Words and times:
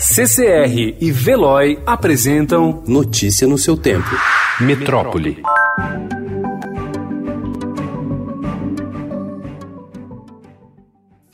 CCR 0.00 0.94
e 1.00 1.10
Veloy 1.10 1.76
apresentam 1.84 2.84
Notícia 2.86 3.48
no 3.48 3.58
seu 3.58 3.76
tempo. 3.76 4.08
Metrópole. 4.60 5.42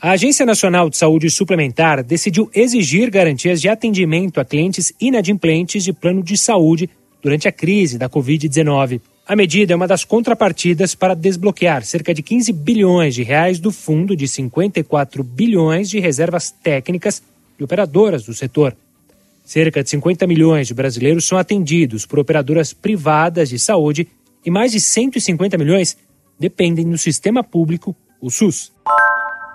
A 0.01 0.09
Agência 0.09 0.47
Nacional 0.47 0.89
de 0.89 0.97
Saúde 0.97 1.29
Suplementar 1.29 2.03
decidiu 2.03 2.49
exigir 2.55 3.11
garantias 3.11 3.61
de 3.61 3.69
atendimento 3.69 4.39
a 4.39 4.45
clientes 4.45 4.91
inadimplentes 4.99 5.83
de 5.83 5.93
plano 5.93 6.23
de 6.23 6.35
saúde 6.35 6.89
durante 7.21 7.47
a 7.47 7.51
crise 7.51 7.99
da 7.99 8.09
Covid-19. 8.09 8.99
A 9.27 9.35
medida 9.35 9.73
é 9.73 9.75
uma 9.75 9.87
das 9.87 10.03
contrapartidas 10.03 10.95
para 10.95 11.13
desbloquear 11.13 11.85
cerca 11.85 12.15
de 12.15 12.23
15 12.23 12.51
bilhões 12.51 13.13
de 13.13 13.21
reais 13.21 13.59
do 13.59 13.71
fundo 13.71 14.15
de 14.15 14.27
54 14.27 15.23
bilhões 15.23 15.87
de 15.87 15.99
reservas 15.99 16.49
técnicas 16.49 17.21
e 17.59 17.63
operadoras 17.63 18.23
do 18.23 18.33
setor. 18.33 18.75
Cerca 19.43 19.83
de 19.83 19.89
50 19.89 20.25
milhões 20.25 20.67
de 20.67 20.73
brasileiros 20.73 21.25
são 21.25 21.37
atendidos 21.37 22.05
por 22.05 22.17
operadoras 22.19 22.73
privadas 22.73 23.49
de 23.49 23.59
saúde 23.59 24.07
e 24.45 24.49
mais 24.49 24.71
de 24.71 24.79
150 24.81 25.57
milhões 25.57 25.97
dependem 26.39 26.89
do 26.89 26.97
sistema 26.97 27.43
público, 27.43 27.95
o 28.19 28.29
SUS. 28.29 28.71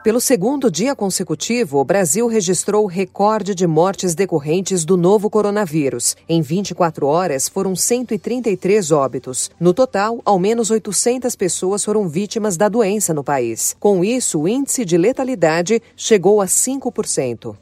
Pelo 0.02 0.18
segundo 0.18 0.70
dia 0.70 0.96
consecutivo, 0.96 1.78
o 1.78 1.84
Brasil 1.84 2.27
registrou 2.27 2.86
recorde 2.86 3.55
de 3.55 3.66
mortes 3.66 4.14
decorrentes 4.14 4.82
do 4.82 4.96
novo 4.96 5.28
coronavírus. 5.28 6.16
Em 6.27 6.41
24 6.41 7.06
horas, 7.06 7.50
foram 7.50 7.77
133 7.77 8.92
óbitos. 8.92 9.50
No 9.60 9.74
total, 9.74 10.22
ao 10.24 10.38
menos 10.38 10.70
800 10.70 11.36
pessoas 11.36 11.84
foram 11.84 12.08
vítimas 12.08 12.56
da 12.56 12.66
doença 12.66 13.12
no 13.12 13.22
país. 13.22 13.77
Com 13.78 14.02
isso, 14.02 14.41
o 14.41 14.48
índice 14.48 14.86
de 14.86 14.96
letalidade 14.96 15.82
chegou 15.94 16.41
a 16.41 16.46
5%. 16.46 17.55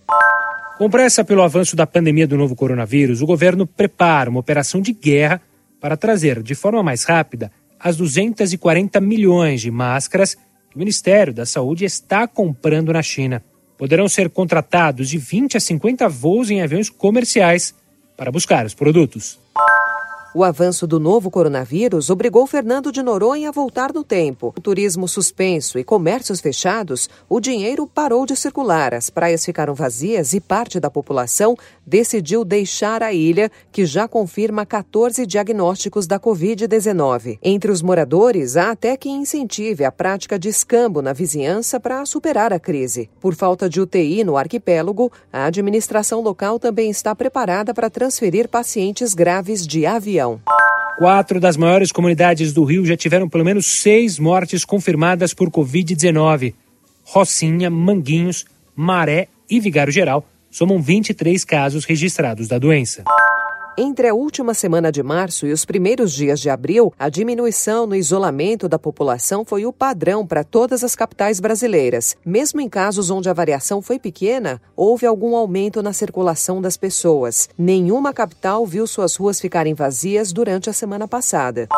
Com 0.78 0.88
pressa 0.88 1.24
pelo 1.24 1.42
avanço 1.42 1.74
da 1.74 1.86
pandemia 1.86 2.26
do 2.26 2.36
novo 2.36 2.54
coronavírus, 2.54 3.20
o 3.20 3.26
governo 3.26 3.66
prepara 3.66 4.30
uma 4.30 4.40
operação 4.40 4.80
de 4.80 4.92
guerra 4.92 5.42
para 5.80 5.96
trazer 5.96 6.42
de 6.42 6.54
forma 6.54 6.82
mais 6.82 7.04
rápida 7.04 7.50
as 7.80 7.96
240 7.96 9.00
milhões 9.00 9.60
de 9.60 9.70
máscaras 9.70 10.36
o 10.74 10.78
Ministério 10.78 11.34
da 11.34 11.44
Saúde 11.44 11.84
está 11.84 12.28
comprando 12.28 12.92
na 12.92 13.02
China. 13.02 13.42
Poderão 13.76 14.08
ser 14.08 14.30
contratados 14.30 15.08
de 15.08 15.18
20 15.18 15.56
a 15.56 15.60
50 15.60 16.08
voos 16.08 16.50
em 16.50 16.62
aviões 16.62 16.88
comerciais 16.88 17.74
para 18.16 18.30
buscar 18.30 18.64
os 18.64 18.74
produtos. 18.74 19.40
O 20.34 20.44
avanço 20.44 20.86
do 20.86 21.00
novo 21.00 21.30
coronavírus 21.30 22.10
obrigou 22.10 22.46
Fernando 22.46 22.92
de 22.92 23.02
Noronha 23.02 23.48
a 23.48 23.52
voltar 23.52 23.94
no 23.94 24.04
tempo. 24.04 24.52
O 24.54 24.60
turismo 24.60 25.08
suspenso 25.08 25.78
e 25.78 25.84
comércios 25.84 26.38
fechados, 26.38 27.08
o 27.30 27.40
dinheiro 27.40 27.86
parou 27.86 28.26
de 28.26 28.36
circular, 28.36 28.92
as 28.92 29.08
praias 29.08 29.42
ficaram 29.42 29.74
vazias 29.74 30.34
e 30.34 30.40
parte 30.40 30.78
da 30.78 30.90
população 30.90 31.56
decidiu 31.86 32.44
deixar 32.44 33.02
a 33.02 33.10
ilha, 33.10 33.50
que 33.72 33.86
já 33.86 34.06
confirma 34.06 34.66
14 34.66 35.24
diagnósticos 35.24 36.06
da 36.06 36.20
Covid-19. 36.20 37.38
Entre 37.42 37.72
os 37.72 37.80
moradores, 37.80 38.58
há 38.58 38.72
até 38.72 38.98
quem 38.98 39.22
incentive 39.22 39.82
a 39.82 39.90
prática 39.90 40.38
de 40.38 40.50
escambo 40.50 41.00
na 41.00 41.14
vizinhança 41.14 41.80
para 41.80 42.04
superar 42.04 42.52
a 42.52 42.60
crise. 42.60 43.08
Por 43.18 43.34
falta 43.34 43.66
de 43.66 43.80
UTI 43.80 44.24
no 44.24 44.36
arquipélago, 44.36 45.10
a 45.32 45.46
administração 45.46 46.20
local 46.20 46.58
também 46.58 46.90
está 46.90 47.14
preparada 47.14 47.72
para 47.72 47.88
transferir 47.88 48.46
pacientes 48.46 49.14
graves 49.14 49.66
de 49.66 49.86
avião 49.86 50.17
região. 50.18 50.40
Quatro 50.98 51.38
das 51.38 51.56
maiores 51.56 51.92
comunidades 51.92 52.52
do 52.52 52.64
Rio 52.64 52.84
já 52.84 52.96
tiveram 52.96 53.28
pelo 53.28 53.44
menos 53.44 53.66
seis 53.66 54.18
mortes 54.18 54.64
confirmadas 54.64 55.32
por 55.32 55.48
Covid-19. 55.48 56.54
Rocinha, 57.04 57.70
Manguinhos, 57.70 58.44
Maré 58.74 59.28
e 59.48 59.60
Vigário 59.60 59.92
Geral 59.92 60.26
somam 60.50 60.82
23 60.82 61.44
casos 61.44 61.84
registrados 61.84 62.48
da 62.48 62.58
doença. 62.58 63.04
Entre 63.80 64.08
a 64.08 64.12
última 64.12 64.54
semana 64.54 64.90
de 64.90 65.04
março 65.04 65.46
e 65.46 65.52
os 65.52 65.64
primeiros 65.64 66.12
dias 66.12 66.40
de 66.40 66.50
abril, 66.50 66.92
a 66.98 67.08
diminuição 67.08 67.86
no 67.86 67.94
isolamento 67.94 68.68
da 68.68 68.76
população 68.76 69.44
foi 69.44 69.64
o 69.64 69.72
padrão 69.72 70.26
para 70.26 70.42
todas 70.42 70.82
as 70.82 70.96
capitais 70.96 71.38
brasileiras. 71.38 72.16
Mesmo 72.26 72.60
em 72.60 72.68
casos 72.68 73.08
onde 73.08 73.30
a 73.30 73.32
variação 73.32 73.80
foi 73.80 73.96
pequena, 73.96 74.60
houve 74.74 75.06
algum 75.06 75.36
aumento 75.36 75.80
na 75.80 75.92
circulação 75.92 76.60
das 76.60 76.76
pessoas. 76.76 77.48
Nenhuma 77.56 78.12
capital 78.12 78.66
viu 78.66 78.84
suas 78.84 79.14
ruas 79.14 79.40
ficarem 79.40 79.74
vazias 79.74 80.32
durante 80.32 80.68
a 80.68 80.72
semana 80.72 81.06
passada. 81.06 81.68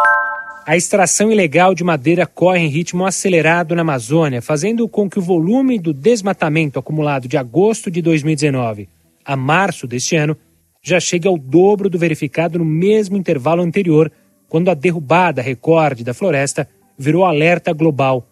A 0.64 0.78
extração 0.78 1.30
ilegal 1.30 1.74
de 1.74 1.84
madeira 1.84 2.26
corre 2.26 2.60
em 2.60 2.68
ritmo 2.68 3.04
acelerado 3.04 3.74
na 3.74 3.82
Amazônia, 3.82 4.40
fazendo 4.40 4.88
com 4.88 5.06
que 5.06 5.18
o 5.18 5.22
volume 5.22 5.78
do 5.78 5.92
desmatamento 5.92 6.78
acumulado 6.78 7.28
de 7.28 7.36
agosto 7.36 7.90
de 7.90 8.00
2019 8.00 8.88
a 9.24 9.36
março 9.36 9.86
deste 9.86 10.16
ano 10.16 10.36
já 10.82 10.98
chega 10.98 11.28
ao 11.28 11.36
dobro 11.36 11.90
do 11.90 11.98
verificado 11.98 12.58
no 12.58 12.64
mesmo 12.64 13.16
intervalo 13.16 13.62
anterior, 13.62 14.10
quando 14.48 14.70
a 14.70 14.74
derrubada 14.74 15.42
recorde 15.42 16.02
da 16.02 16.14
floresta 16.14 16.68
virou 16.98 17.24
alerta 17.24 17.72
global. 17.72 18.26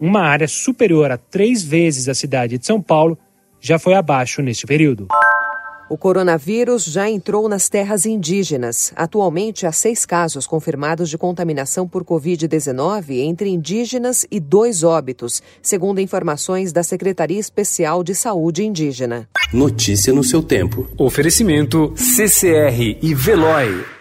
Uma 0.00 0.22
área 0.22 0.48
superior 0.48 1.10
a 1.10 1.16
três 1.16 1.62
vezes 1.62 2.08
a 2.08 2.14
cidade 2.14 2.58
de 2.58 2.66
São 2.66 2.80
Paulo 2.80 3.18
já 3.60 3.78
foi 3.78 3.94
abaixo 3.94 4.42
neste 4.42 4.66
período. 4.66 5.08
O 5.88 5.98
coronavírus 5.98 6.84
já 6.84 7.10
entrou 7.10 7.48
nas 7.48 7.68
terras 7.68 8.06
indígenas. 8.06 8.92
Atualmente, 8.96 9.66
há 9.66 9.72
seis 9.72 10.06
casos 10.06 10.46
confirmados 10.46 11.10
de 11.10 11.18
contaminação 11.18 11.86
por 11.86 12.04
Covid-19 12.04 13.18
entre 13.18 13.50
indígenas 13.50 14.26
e 14.30 14.40
dois 14.40 14.82
óbitos, 14.82 15.42
segundo 15.60 16.00
informações 16.00 16.72
da 16.72 16.82
Secretaria 16.82 17.38
Especial 17.38 18.02
de 18.02 18.14
Saúde 18.14 18.64
Indígena. 18.64 19.28
Notícia 19.52 20.12
no 20.12 20.24
seu 20.24 20.42
tempo. 20.42 20.88
Oferecimento 20.98 21.92
CCR 21.96 22.98
e 23.02 23.14
Veloy. 23.14 23.93